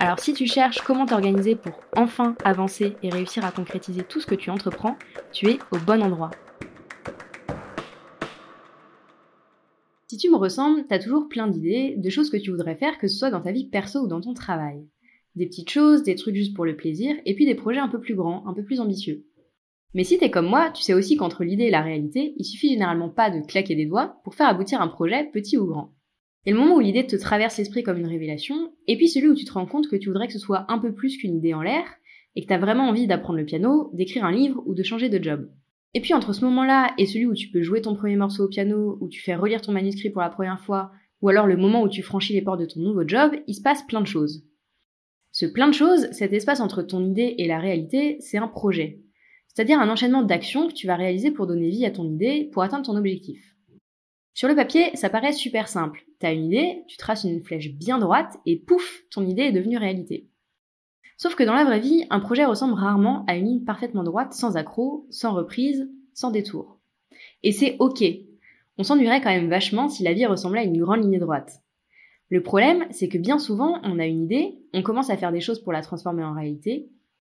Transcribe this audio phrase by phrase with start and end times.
[0.00, 4.26] Alors si tu cherches comment t'organiser pour enfin avancer et réussir à concrétiser tout ce
[4.26, 4.96] que tu entreprends,
[5.32, 6.30] tu es au bon endroit.
[10.08, 13.08] Si tu me ressembles, t'as toujours plein d'idées, de choses que tu voudrais faire, que
[13.08, 14.86] ce soit dans ta vie perso ou dans ton travail.
[15.34, 18.00] Des petites choses, des trucs juste pour le plaisir, et puis des projets un peu
[18.00, 19.24] plus grands, un peu plus ambitieux.
[19.94, 22.70] Mais si t'es comme moi, tu sais aussi qu'entre l'idée et la réalité, il suffit
[22.70, 25.92] généralement pas de claquer des doigts pour faire aboutir un projet, petit ou grand.
[26.46, 29.34] Et le moment où l'idée te traverse l'esprit comme une révélation, et puis celui où
[29.34, 31.54] tu te rends compte que tu voudrais que ce soit un peu plus qu'une idée
[31.54, 31.84] en l'air,
[32.36, 35.08] et que tu as vraiment envie d'apprendre le piano, d'écrire un livre ou de changer
[35.08, 35.48] de job.
[35.94, 38.48] Et puis entre ce moment-là et celui où tu peux jouer ton premier morceau au
[38.48, 40.90] piano, où tu fais relire ton manuscrit pour la première fois,
[41.22, 43.62] ou alors le moment où tu franchis les portes de ton nouveau job, il se
[43.62, 44.44] passe plein de choses.
[45.30, 49.00] Ce plein de choses, cet espace entre ton idée et la réalité, c'est un projet.
[49.48, 52.62] C'est-à-dire un enchaînement d'actions que tu vas réaliser pour donner vie à ton idée, pour
[52.62, 53.53] atteindre ton objectif.
[54.34, 56.04] Sur le papier, ça paraît super simple.
[56.18, 59.78] T'as une idée, tu traces une flèche bien droite et pouf, ton idée est devenue
[59.78, 60.28] réalité.
[61.16, 64.32] Sauf que dans la vraie vie, un projet ressemble rarement à une ligne parfaitement droite,
[64.32, 66.80] sans accroc, sans reprise, sans détour.
[67.44, 68.02] Et c'est ok.
[68.76, 71.62] On s'ennuierait quand même vachement si la vie ressemblait à une grande ligne droite.
[72.28, 75.40] Le problème, c'est que bien souvent, on a une idée, on commence à faire des
[75.40, 76.90] choses pour la transformer en réalité,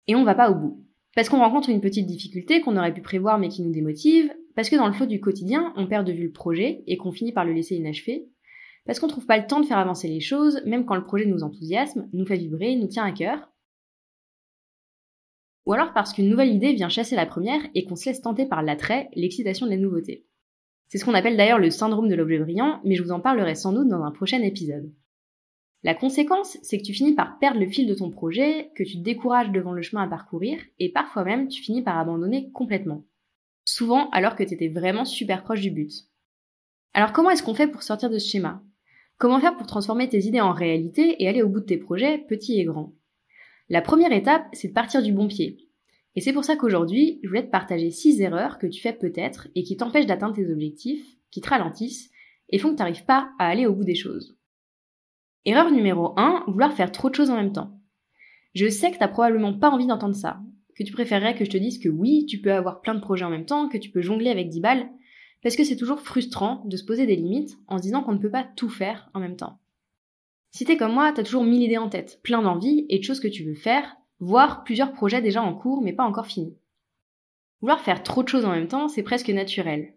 [0.06, 0.84] et on va pas au bout.
[1.14, 4.70] Parce qu'on rencontre une petite difficulté qu'on aurait pu prévoir mais qui nous démotive, parce
[4.70, 7.32] que dans le flot du quotidien, on perd de vue le projet et qu'on finit
[7.32, 8.28] par le laisser inachevé,
[8.84, 11.26] parce qu'on trouve pas le temps de faire avancer les choses, même quand le projet
[11.26, 13.50] nous enthousiasme, nous fait vibrer, nous tient à cœur.
[15.66, 18.46] Ou alors parce qu'une nouvelle idée vient chasser la première et qu'on se laisse tenter
[18.46, 20.26] par l'attrait, l'excitation de la nouveauté.
[20.88, 23.55] C'est ce qu'on appelle d'ailleurs le syndrome de l'objet brillant, mais je vous en parlerai
[23.55, 24.92] sans doute dans un prochain épisode.
[25.83, 28.98] La conséquence, c'est que tu finis par perdre le fil de ton projet, que tu
[28.98, 33.05] te décourages devant le chemin à parcourir, et parfois même tu finis par abandonner complètement
[33.70, 35.92] souvent alors que tu étais vraiment super proche du but.
[36.95, 38.63] Alors comment est-ce qu'on fait pour sortir de ce schéma?
[39.19, 42.19] Comment faire pour transformer tes idées en réalité et aller au bout de tes projets,
[42.19, 42.95] petits et grands?
[43.69, 45.69] La première étape, c'est de partir du bon pied.
[46.17, 49.48] Et c'est pour ça qu'aujourd'hui, je voulais te partager 6 erreurs que tu fais peut-être
[49.55, 52.11] et qui t'empêchent d'atteindre tes objectifs, qui te ralentissent
[52.48, 54.37] et font que tu n'arrives pas à aller au bout des choses.
[55.45, 57.81] Erreur numéro 1, vouloir faire trop de choses en même temps.
[58.55, 60.41] Je sais que t'as probablement pas envie d'entendre ça,
[60.80, 63.27] que tu préférerais que je te dise que oui, tu peux avoir plein de projets
[63.27, 64.89] en même temps, que tu peux jongler avec 10 balles,
[65.42, 68.18] parce que c'est toujours frustrant de se poser des limites en se disant qu'on ne
[68.18, 69.61] peut pas tout faire en même temps.
[70.52, 73.20] Si t'es comme moi, t'as toujours mille idées en tête, plein d'envies et de choses
[73.20, 76.57] que tu veux faire, voire plusieurs projets déjà en cours mais pas encore finis.
[77.61, 79.92] Vouloir faire trop de choses en même temps, c'est presque naturel.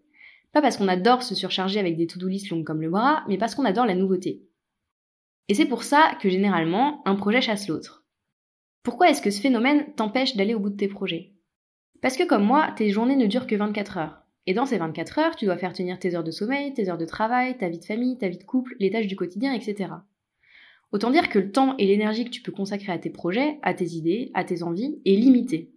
[0.51, 3.37] Pas parce qu'on adore se surcharger avec des to-do list longues comme le bras, mais
[3.37, 4.43] parce qu'on adore la nouveauté.
[5.47, 8.02] Et c'est pour ça que généralement, un projet chasse l'autre.
[8.83, 11.31] Pourquoi est-ce que ce phénomène t'empêche d'aller au bout de tes projets?
[12.01, 14.23] Parce que comme moi, tes journées ne durent que 24 heures.
[14.45, 16.97] Et dans ces 24 heures, tu dois faire tenir tes heures de sommeil, tes heures
[16.97, 19.89] de travail, ta vie de famille, ta vie de couple, les tâches du quotidien, etc.
[20.91, 23.73] Autant dire que le temps et l'énergie que tu peux consacrer à tes projets, à
[23.73, 25.71] tes idées, à tes envies est limité.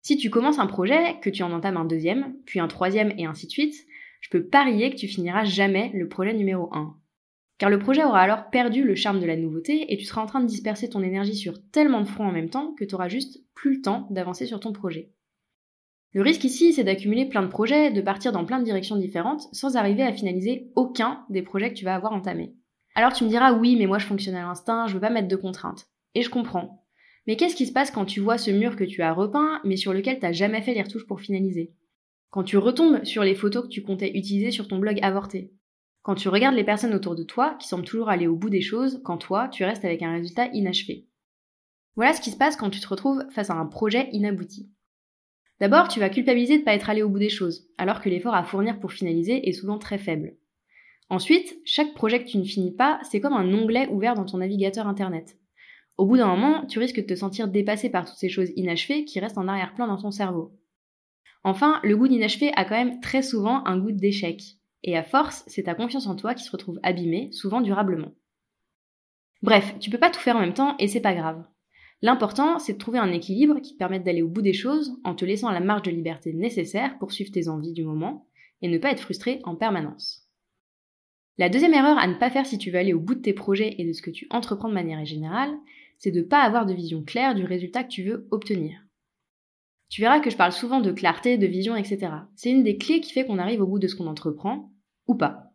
[0.00, 3.26] Si tu commences un projet, que tu en entames un deuxième, puis un troisième et
[3.26, 3.86] ainsi de suite,
[4.22, 6.96] je peux parier que tu finiras jamais le projet numéro 1
[7.62, 10.26] car le projet aura alors perdu le charme de la nouveauté et tu seras en
[10.26, 13.06] train de disperser ton énergie sur tellement de fronts en même temps que tu auras
[13.06, 15.12] juste plus le temps d'avancer sur ton projet.
[16.12, 19.46] Le risque ici, c'est d'accumuler plein de projets, de partir dans plein de directions différentes
[19.52, 22.52] sans arriver à finaliser aucun des projets que tu vas avoir entamés.
[22.96, 25.28] Alors tu me diras oui, mais moi je fonctionne à l'instinct, je veux pas mettre
[25.28, 25.86] de contraintes.
[26.16, 26.84] Et je comprends.
[27.28, 29.76] Mais qu'est-ce qui se passe quand tu vois ce mur que tu as repeint, mais
[29.76, 31.70] sur lequel t'as jamais fait les retouches pour finaliser?
[32.30, 35.52] Quand tu retombes sur les photos que tu comptais utiliser sur ton blog avorté?
[36.02, 38.60] Quand tu regardes les personnes autour de toi qui semblent toujours aller au bout des
[38.60, 41.06] choses, quand toi, tu restes avec un résultat inachevé.
[41.94, 44.70] Voilà ce qui se passe quand tu te retrouves face à un projet inabouti.
[45.60, 48.08] D'abord, tu vas culpabiliser de ne pas être allé au bout des choses, alors que
[48.08, 50.34] l'effort à fournir pour finaliser est souvent très faible.
[51.08, 54.38] Ensuite, chaque projet que tu ne finis pas, c'est comme un onglet ouvert dans ton
[54.38, 55.36] navigateur internet.
[55.98, 59.04] Au bout d'un moment, tu risques de te sentir dépassé par toutes ces choses inachevées
[59.04, 60.58] qui restent en arrière-plan dans ton cerveau.
[61.44, 64.42] Enfin, le goût d'inachevé a quand même très souvent un goût d'échec.
[64.84, 68.12] Et à force, c'est ta confiance en toi qui se retrouve abîmée, souvent durablement.
[69.42, 71.44] Bref, tu peux pas tout faire en même temps et c'est pas grave.
[72.00, 75.14] L'important, c'est de trouver un équilibre qui te permette d'aller au bout des choses en
[75.14, 78.26] te laissant la marge de liberté nécessaire pour suivre tes envies du moment
[78.60, 80.28] et ne pas être frustré en permanence.
[81.38, 83.32] La deuxième erreur à ne pas faire si tu veux aller au bout de tes
[83.32, 85.52] projets et de ce que tu entreprends de manière générale,
[85.96, 88.81] c'est de ne pas avoir de vision claire du résultat que tu veux obtenir.
[89.92, 92.10] Tu verras que je parle souvent de clarté, de vision, etc.
[92.34, 94.72] C'est une des clés qui fait qu'on arrive au bout de ce qu'on entreprend,
[95.06, 95.52] ou pas.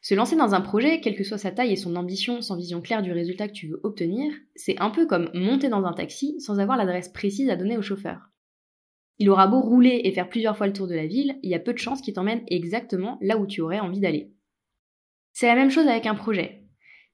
[0.00, 2.80] Se lancer dans un projet, quelle que soit sa taille et son ambition, sans vision
[2.80, 6.40] claire du résultat que tu veux obtenir, c'est un peu comme monter dans un taxi
[6.40, 8.30] sans avoir l'adresse précise à donner au chauffeur.
[9.18, 11.54] Il aura beau rouler et faire plusieurs fois le tour de la ville, il y
[11.54, 14.32] a peu de chances qu'il t'emmène exactement là où tu aurais envie d'aller.
[15.34, 16.57] C'est la même chose avec un projet.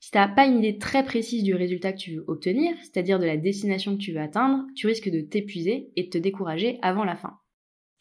[0.05, 3.19] Si tu n'as pas une idée très précise du résultat que tu veux obtenir, c'est-à-dire
[3.19, 6.79] de la destination que tu veux atteindre, tu risques de t'épuiser et de te décourager
[6.83, 7.39] avant la fin.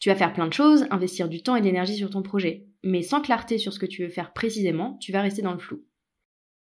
[0.00, 2.66] Tu vas faire plein de choses, investir du temps et de l'énergie sur ton projet,
[2.82, 5.58] mais sans clarté sur ce que tu veux faire précisément, tu vas rester dans le
[5.58, 5.82] flou.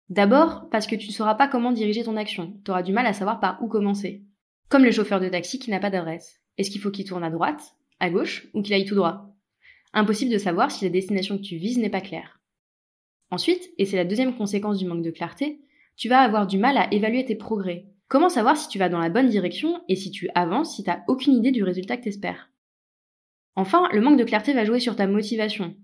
[0.09, 3.07] D'abord, parce que tu ne sauras pas comment diriger ton action, tu auras du mal
[3.07, 4.25] à savoir par où commencer.
[4.69, 6.41] Comme le chauffeur de taxi qui n'a pas d'adresse.
[6.57, 9.37] Est-ce qu'il faut qu'il tourne à droite, à gauche, ou qu'il aille tout droit?
[9.93, 12.38] Impossible de savoir si la destination que tu vises n'est pas claire.
[13.31, 15.61] Ensuite, et c'est la deuxième conséquence du manque de clarté,
[15.97, 17.87] tu vas avoir du mal à évaluer tes progrès.
[18.09, 20.91] Comment savoir si tu vas dans la bonne direction et si tu avances si tu
[20.91, 22.51] n'as aucune idée du résultat que tu espères
[23.55, 25.75] Enfin, le manque de clarté va jouer sur ta motivation.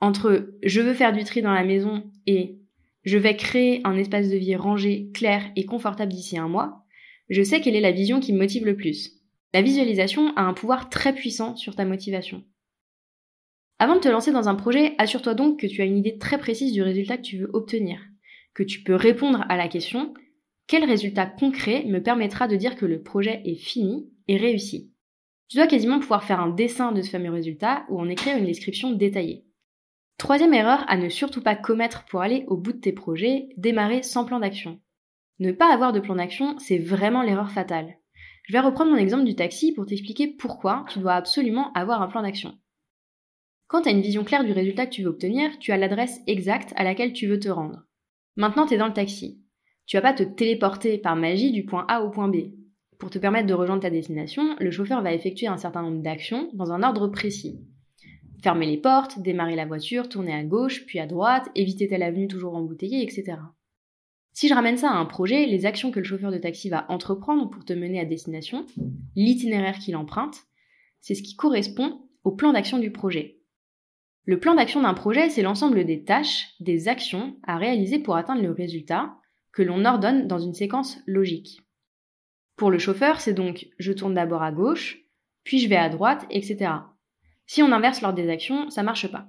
[0.00, 2.58] Entre je veux faire du tri dans la maison et
[3.04, 6.84] je vais créer un espace de vie rangé, clair et confortable d'ici un mois,
[7.28, 9.12] je sais quelle est la vision qui me motive le plus.
[9.54, 12.44] La visualisation a un pouvoir très puissant sur ta motivation.
[13.82, 16.38] Avant de te lancer dans un projet, assure-toi donc que tu as une idée très
[16.38, 17.98] précise du résultat que tu veux obtenir,
[18.54, 20.14] que tu peux répondre à la question
[20.68, 24.92] quel résultat concret me permettra de dire que le projet est fini et réussi?
[25.48, 28.44] Tu dois quasiment pouvoir faire un dessin de ce fameux résultat ou en écrire une
[28.44, 29.46] description détaillée.
[30.16, 34.04] Troisième erreur à ne surtout pas commettre pour aller au bout de tes projets, démarrer
[34.04, 34.80] sans plan d'action.
[35.40, 37.96] Ne pas avoir de plan d'action, c'est vraiment l'erreur fatale.
[38.44, 42.06] Je vais reprendre mon exemple du taxi pour t'expliquer pourquoi tu dois absolument avoir un
[42.06, 42.56] plan d'action.
[43.72, 46.20] Quand tu as une vision claire du résultat que tu veux obtenir, tu as l'adresse
[46.26, 47.84] exacte à laquelle tu veux te rendre.
[48.36, 49.40] Maintenant, tu es dans le taxi.
[49.86, 52.52] Tu vas pas te téléporter par magie du point A au point B.
[52.98, 56.50] Pour te permettre de rejoindre ta destination, le chauffeur va effectuer un certain nombre d'actions
[56.52, 57.62] dans un ordre précis.
[58.42, 62.28] Fermer les portes, démarrer la voiture, tourner à gauche, puis à droite, éviter telle avenue
[62.28, 63.38] toujours embouteillée, etc.
[64.34, 66.84] Si je ramène ça à un projet, les actions que le chauffeur de taxi va
[66.90, 68.66] entreprendre pour te mener à destination,
[69.16, 70.36] l'itinéraire qu'il emprunte,
[71.00, 73.38] c'est ce qui correspond au plan d'action du projet.
[74.24, 78.42] Le plan d'action d'un projet, c'est l'ensemble des tâches, des actions à réaliser pour atteindre
[78.42, 79.16] le résultat
[79.52, 81.60] que l'on ordonne dans une séquence logique.
[82.56, 85.00] Pour le chauffeur, c'est donc je tourne d'abord à gauche,
[85.42, 86.70] puis je vais à droite, etc.
[87.46, 89.26] Si on inverse l'ordre des actions, ça marche pas.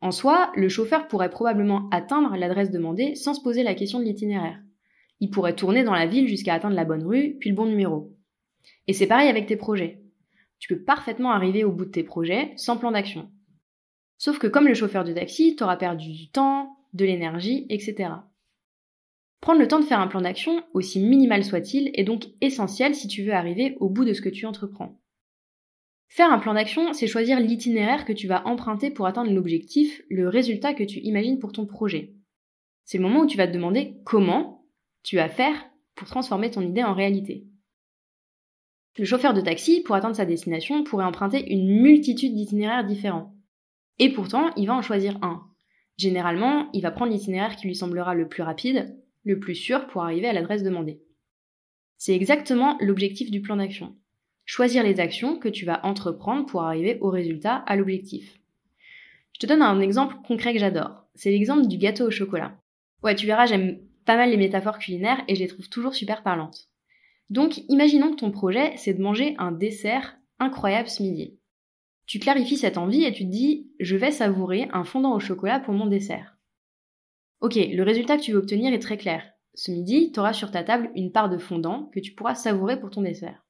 [0.00, 4.04] En soi, le chauffeur pourrait probablement atteindre l'adresse demandée sans se poser la question de
[4.04, 4.60] l'itinéraire.
[5.20, 8.16] Il pourrait tourner dans la ville jusqu'à atteindre la bonne rue, puis le bon numéro.
[8.86, 10.02] Et c'est pareil avec tes projets.
[10.58, 13.30] Tu peux parfaitement arriver au bout de tes projets sans plan d'action.
[14.18, 18.10] Sauf que comme le chauffeur de taxi, tu auras perdu du temps, de l'énergie, etc.
[19.40, 23.08] Prendre le temps de faire un plan d'action, aussi minimal soit-il, est donc essentiel si
[23.08, 24.98] tu veux arriver au bout de ce que tu entreprends.
[26.08, 30.28] Faire un plan d'action, c'est choisir l'itinéraire que tu vas emprunter pour atteindre l'objectif, le
[30.28, 32.14] résultat que tu imagines pour ton projet.
[32.84, 34.64] C'est le moment où tu vas te demander comment
[35.02, 35.56] tu vas faire
[35.94, 37.46] pour transformer ton idée en réalité.
[38.96, 43.33] Le chauffeur de taxi, pour atteindre sa destination, pourrait emprunter une multitude d'itinéraires différents.
[43.98, 45.42] Et pourtant, il va en choisir un.
[45.96, 50.02] Généralement, il va prendre l'itinéraire qui lui semblera le plus rapide, le plus sûr pour
[50.02, 51.00] arriver à l'adresse demandée.
[51.96, 53.96] C'est exactement l'objectif du plan d'action
[54.44, 58.38] choisir les actions que tu vas entreprendre pour arriver au résultat, à l'objectif.
[59.32, 61.04] Je te donne un exemple concret que j'adore.
[61.14, 62.56] C'est l'exemple du gâteau au chocolat.
[63.02, 66.22] Ouais, tu verras, j'aime pas mal les métaphores culinaires et je les trouve toujours super
[66.22, 66.68] parlantes.
[67.30, 71.38] Donc, imaginons que ton projet, c'est de manger un dessert incroyable ce midi.
[72.06, 75.60] Tu clarifies cette envie et tu te dis, je vais savourer un fondant au chocolat
[75.60, 76.36] pour mon dessert.
[77.40, 79.22] Ok, le résultat que tu veux obtenir est très clair.
[79.54, 82.78] Ce midi, tu auras sur ta table une part de fondant que tu pourras savourer
[82.78, 83.44] pour ton dessert.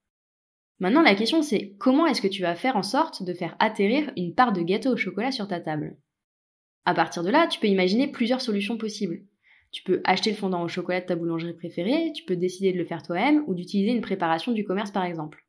[0.80, 4.12] Maintenant, la question c'est comment est-ce que tu vas faire en sorte de faire atterrir
[4.16, 5.96] une part de gâteau au chocolat sur ta table?
[6.84, 9.22] À partir de là, tu peux imaginer plusieurs solutions possibles.
[9.70, 12.78] Tu peux acheter le fondant au chocolat de ta boulangerie préférée, tu peux décider de
[12.78, 15.46] le faire toi-même ou d'utiliser une préparation du commerce par exemple.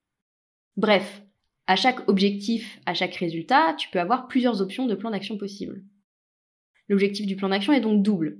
[0.77, 1.24] Bref,
[1.67, 5.83] à chaque objectif, à chaque résultat, tu peux avoir plusieurs options de plan d'action possibles.
[6.87, 8.37] L'objectif du plan d'action est donc double.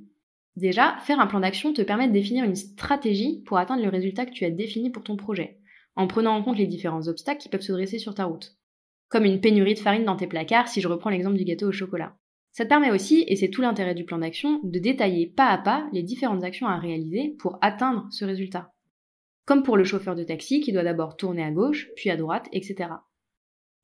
[0.56, 4.26] Déjà, faire un plan d'action te permet de définir une stratégie pour atteindre le résultat
[4.26, 5.60] que tu as défini pour ton projet
[5.96, 8.58] en prenant en compte les différents obstacles qui peuvent se dresser sur ta route.
[9.10, 11.72] Comme une pénurie de farine dans tes placards si je reprends l'exemple du gâteau au
[11.72, 12.18] chocolat.
[12.52, 15.58] Ça te permet aussi, et c'est tout l'intérêt du plan d'action, de détailler pas à
[15.58, 18.72] pas les différentes actions à réaliser pour atteindre ce résultat.
[19.46, 22.48] Comme pour le chauffeur de taxi qui doit d'abord tourner à gauche, puis à droite,
[22.54, 22.90] etc.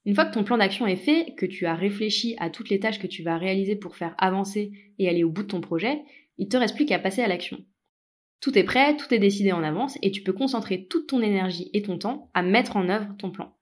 [0.06, 2.80] Une fois que ton plan d'action est fait, que tu as réfléchi à toutes les
[2.80, 6.02] tâches que tu vas réaliser pour faire avancer et aller au bout de ton projet,
[6.38, 7.64] il te reste plus qu'à passer à l'action.
[8.40, 11.70] Tout est prêt, tout est décidé en avance et tu peux concentrer toute ton énergie
[11.74, 13.56] et ton temps à mettre en œuvre ton plan.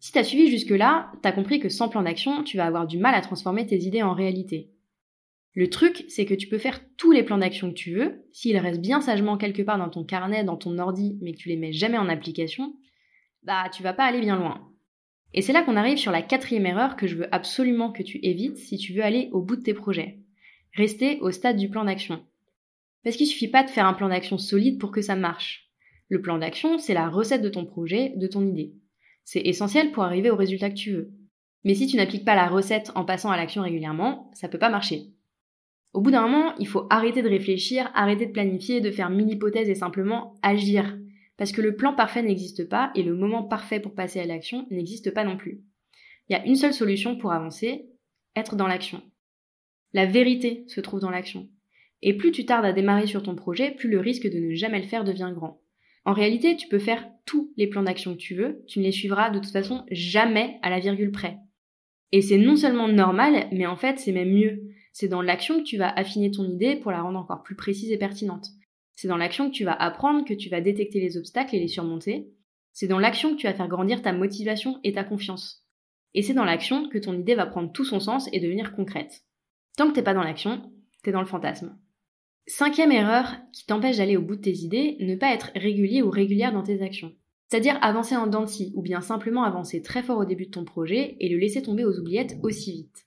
[0.00, 3.14] Si t'as suivi jusque-là, t'as compris que sans plan d'action, tu vas avoir du mal
[3.14, 4.70] à transformer tes idées en réalité.
[5.54, 8.58] Le truc, c'est que tu peux faire tous les plans d'action que tu veux, s'ils
[8.58, 11.56] restent bien sagement quelque part dans ton carnet, dans ton ordi, mais que tu les
[11.56, 12.74] mets jamais en application,
[13.42, 14.68] bah tu vas pas aller bien loin.
[15.34, 18.18] Et c'est là qu'on arrive sur la quatrième erreur que je veux absolument que tu
[18.22, 20.18] évites si tu veux aller au bout de tes projets.
[20.74, 22.24] Rester au stade du plan d'action.
[23.02, 25.70] Parce qu'il suffit pas de faire un plan d'action solide pour que ça marche.
[26.08, 28.74] Le plan d'action, c'est la recette de ton projet, de ton idée.
[29.24, 31.12] C'est essentiel pour arriver au résultat que tu veux.
[31.64, 34.70] Mais si tu n'appliques pas la recette en passant à l'action régulièrement, ça peut pas
[34.70, 35.08] marcher.
[35.92, 39.32] Au bout d'un moment, il faut arrêter de réfléchir, arrêter de planifier, de faire mille
[39.32, 40.96] hypothèses et simplement agir.
[41.36, 44.66] Parce que le plan parfait n'existe pas et le moment parfait pour passer à l'action
[44.70, 45.62] n'existe pas non plus.
[46.28, 47.86] Il y a une seule solution pour avancer,
[48.34, 49.02] être dans l'action.
[49.92, 51.48] La vérité se trouve dans l'action.
[52.02, 54.80] Et plus tu tardes à démarrer sur ton projet, plus le risque de ne jamais
[54.80, 55.60] le faire devient grand.
[56.04, 58.92] En réalité, tu peux faire tous les plans d'action que tu veux, tu ne les
[58.92, 61.38] suivras de toute façon jamais à la virgule près.
[62.12, 64.62] Et c'est non seulement normal, mais en fait c'est même mieux.
[64.92, 67.90] C'est dans l'action que tu vas affiner ton idée pour la rendre encore plus précise
[67.90, 68.46] et pertinente.
[68.96, 71.68] C'est dans l'action que tu vas apprendre, que tu vas détecter les obstacles et les
[71.68, 72.32] surmonter.
[72.72, 75.64] C'est dans l'action que tu vas faire grandir ta motivation et ta confiance.
[76.14, 79.22] Et c'est dans l'action que ton idée va prendre tout son sens et devenir concrète.
[79.76, 80.72] Tant que t'es pas dans l'action,
[81.02, 81.78] t'es dans le fantasme.
[82.46, 86.08] Cinquième erreur qui t'empêche d'aller au bout de tes idées, ne pas être régulier ou
[86.08, 87.12] régulière dans tes actions.
[87.48, 91.16] C'est-à-dire avancer en dents ou bien simplement avancer très fort au début de ton projet
[91.20, 93.06] et le laisser tomber aux oubliettes aussi vite.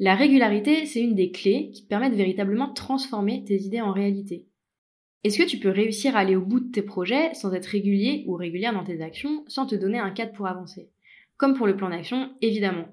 [0.00, 3.92] La régularité, c'est une des clés qui te permettent véritablement de transformer tes idées en
[3.92, 4.47] réalité.
[5.24, 8.24] Est-ce que tu peux réussir à aller au bout de tes projets sans être régulier
[8.26, 10.90] ou régulière dans tes actions, sans te donner un cadre pour avancer?
[11.36, 12.86] Comme pour le plan d'action, évidemment.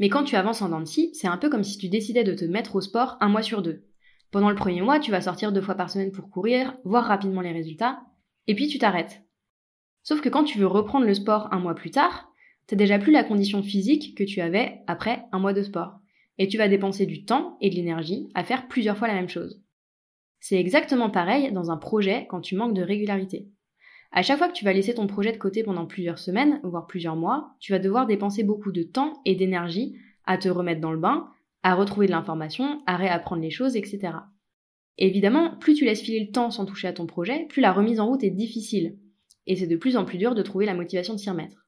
[0.00, 2.44] Mais quand tu avances en dents c'est un peu comme si tu décidais de te
[2.44, 3.84] mettre au sport un mois sur deux.
[4.32, 7.40] Pendant le premier mois, tu vas sortir deux fois par semaine pour courir, voir rapidement
[7.40, 8.00] les résultats,
[8.46, 9.22] et puis tu t'arrêtes.
[10.02, 12.32] Sauf que quand tu veux reprendre le sport un mois plus tard,
[12.66, 15.98] t'as déjà plus la condition physique que tu avais après un mois de sport
[16.38, 19.28] et tu vas dépenser du temps et de l'énergie à faire plusieurs fois la même
[19.28, 19.60] chose.
[20.40, 23.48] C'est exactement pareil dans un projet quand tu manques de régularité.
[24.10, 26.86] À chaque fois que tu vas laisser ton projet de côté pendant plusieurs semaines, voire
[26.86, 30.92] plusieurs mois, tu vas devoir dépenser beaucoup de temps et d'énergie à te remettre dans
[30.92, 31.28] le bain,
[31.62, 34.14] à retrouver de l'information, à réapprendre les choses, etc.
[34.98, 38.00] évidemment, plus tu laisses filer le temps sans toucher à ton projet, plus la remise
[38.00, 38.98] en route est difficile.
[39.46, 41.66] Et c'est de plus en plus dur de trouver la motivation de s'y remettre.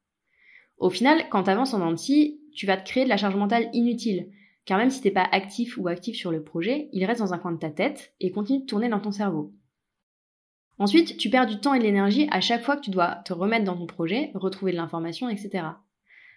[0.79, 3.69] Au final, quand tu avances en anti, tu vas te créer de la charge mentale
[3.73, 4.31] inutile,
[4.65, 7.39] car même si t'es pas actif ou actif sur le projet, il reste dans un
[7.39, 9.53] coin de ta tête et continue de tourner dans ton cerveau.
[10.79, 13.33] Ensuite, tu perds du temps et de l'énergie à chaque fois que tu dois te
[13.33, 15.65] remettre dans ton projet, retrouver de l'information, etc.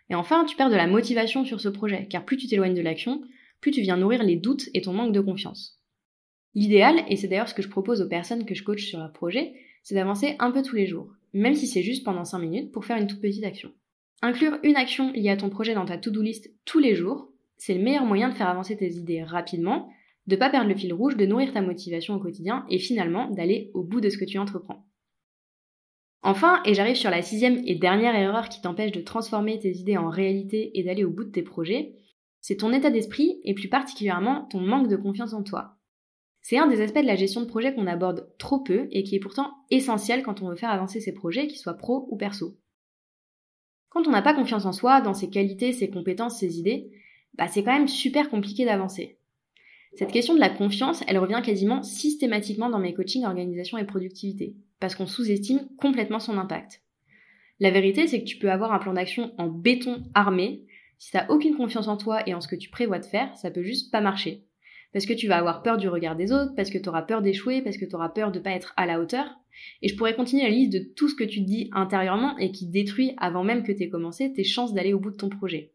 [0.09, 2.81] Et enfin, tu perds de la motivation sur ce projet, car plus tu t'éloignes de
[2.81, 3.21] l'action,
[3.59, 5.79] plus tu viens nourrir les doutes et ton manque de confiance.
[6.53, 9.11] L'idéal, et c'est d'ailleurs ce que je propose aux personnes que je coach sur leur
[9.11, 9.53] projet,
[9.83, 12.85] c'est d'avancer un peu tous les jours, même si c'est juste pendant 5 minutes pour
[12.85, 13.71] faire une toute petite action.
[14.21, 17.73] Inclure une action liée à ton projet dans ta to-do list tous les jours c'est
[17.73, 19.89] le meilleur moyen de faire avancer tes idées rapidement,
[20.27, 23.71] de pas perdre le fil rouge, de nourrir ta motivation au quotidien et finalement d'aller
[23.73, 24.85] au bout de ce que tu entreprends.
[26.23, 29.97] Enfin, et j'arrive sur la sixième et dernière erreur qui t'empêche de transformer tes idées
[29.97, 31.93] en réalité et d'aller au bout de tes projets,
[32.41, 35.77] c'est ton état d'esprit et plus particulièrement ton manque de confiance en toi.
[36.41, 39.15] C'est un des aspects de la gestion de projet qu'on aborde trop peu et qui
[39.15, 42.55] est pourtant essentiel quand on veut faire avancer ses projets, qu'ils soient pro ou perso.
[43.89, 46.91] Quand on n'a pas confiance en soi, dans ses qualités, ses compétences, ses idées,
[47.37, 49.17] bah, c'est quand même super compliqué d'avancer.
[49.95, 54.55] Cette question de la confiance, elle revient quasiment systématiquement dans mes coachings organisation et productivité,
[54.79, 56.81] parce qu'on sous-estime complètement son impact.
[57.61, 60.65] La vérité, c'est que tu peux avoir un plan d'action en béton armé,
[60.97, 63.51] si t'as aucune confiance en toi et en ce que tu prévois de faire, ça
[63.51, 64.45] peut juste pas marcher.
[64.91, 67.21] Parce que tu vas avoir peur du regard des autres, parce que tu auras peur
[67.21, 69.27] d'échouer, parce que tu auras peur de pas être à la hauteur.
[69.81, 72.51] Et je pourrais continuer la liste de tout ce que tu te dis intérieurement et
[72.51, 75.74] qui détruit avant même que aies commencé tes chances d'aller au bout de ton projet.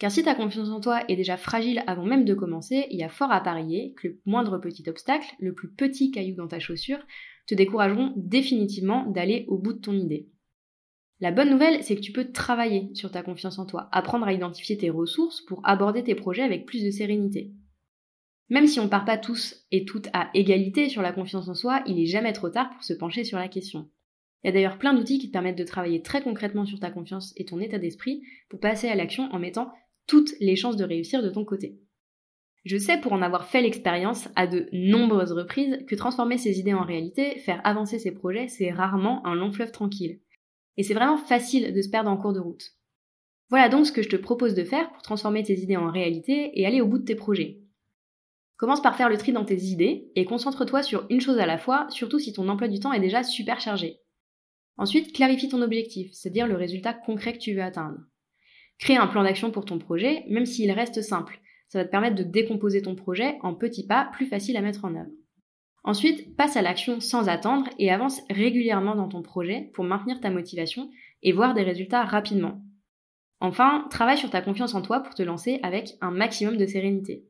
[0.00, 3.02] Car si ta confiance en toi est déjà fragile avant même de commencer, il y
[3.02, 6.58] a fort à parier que le moindre petit obstacle, le plus petit caillou dans ta
[6.58, 7.06] chaussure,
[7.46, 10.30] te décourageront définitivement d'aller au bout de ton idée.
[11.20, 14.32] La bonne nouvelle, c'est que tu peux travailler sur ta confiance en toi, apprendre à
[14.32, 17.52] identifier tes ressources pour aborder tes projets avec plus de sérénité.
[18.48, 21.54] Même si on ne part pas tous et toutes à égalité sur la confiance en
[21.54, 23.90] soi, il est jamais trop tard pour se pencher sur la question.
[24.42, 26.90] Il y a d'ailleurs plein d'outils qui te permettent de travailler très concrètement sur ta
[26.90, 29.70] confiance et ton état d'esprit pour passer à l'action en mettant
[30.10, 31.78] toutes les chances de réussir de ton côté.
[32.64, 36.74] Je sais pour en avoir fait l'expérience à de nombreuses reprises que transformer ses idées
[36.74, 40.18] en réalité, faire avancer ses projets, c'est rarement un long fleuve tranquille.
[40.76, 42.72] Et c'est vraiment facile de se perdre en cours de route.
[43.50, 46.50] Voilà donc ce que je te propose de faire pour transformer tes idées en réalité
[46.60, 47.60] et aller au bout de tes projets.
[48.56, 51.56] Commence par faire le tri dans tes idées et concentre-toi sur une chose à la
[51.56, 54.00] fois, surtout si ton emploi du temps est déjà super chargé.
[54.76, 58.00] Ensuite, clarifie ton objectif, c'est-à-dire le résultat concret que tu veux atteindre.
[58.80, 61.38] Crée un plan d'action pour ton projet, même s'il reste simple.
[61.68, 64.86] Ça va te permettre de décomposer ton projet en petits pas plus faciles à mettre
[64.86, 65.10] en œuvre.
[65.84, 70.30] Ensuite, passe à l'action sans attendre et avance régulièrement dans ton projet pour maintenir ta
[70.30, 70.90] motivation
[71.22, 72.62] et voir des résultats rapidement.
[73.40, 77.24] Enfin, travaille sur ta confiance en toi pour te lancer avec un maximum de sérénité.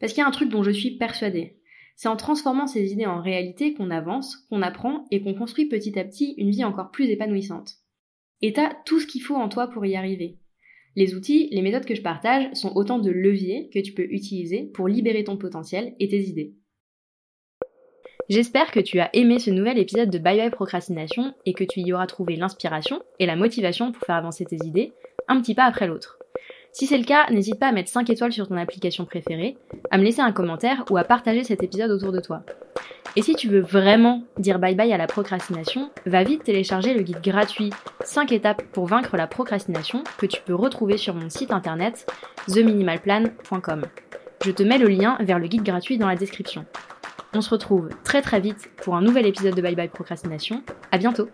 [0.00, 1.58] Parce qu'il y a un truc dont je suis persuadée.
[1.94, 5.96] C'est en transformant ces idées en réalité qu'on avance, qu'on apprend et qu'on construit petit
[5.98, 7.74] à petit une vie encore plus épanouissante.
[8.40, 10.38] Et t'as tout ce qu'il faut en toi pour y arriver.
[10.94, 14.64] Les outils, les méthodes que je partage sont autant de leviers que tu peux utiliser
[14.74, 16.54] pour libérer ton potentiel et tes idées.
[18.28, 21.80] J'espère que tu as aimé ce nouvel épisode de Bye Bye Procrastination et que tu
[21.80, 24.92] y auras trouvé l'inspiration et la motivation pour faire avancer tes idées
[25.28, 26.21] un petit pas après l'autre.
[26.72, 29.58] Si c'est le cas, n'hésite pas à mettre 5 étoiles sur ton application préférée,
[29.90, 32.42] à me laisser un commentaire ou à partager cet épisode autour de toi.
[33.14, 37.02] Et si tu veux vraiment dire bye bye à la procrastination, va vite télécharger le
[37.02, 37.70] guide gratuit
[38.04, 42.10] 5 étapes pour vaincre la procrastination que tu peux retrouver sur mon site internet
[42.46, 43.82] theminimalplan.com.
[44.42, 46.64] Je te mets le lien vers le guide gratuit dans la description.
[47.34, 50.62] On se retrouve très très vite pour un nouvel épisode de Bye Bye Procrastination.
[50.90, 51.28] À bientôt!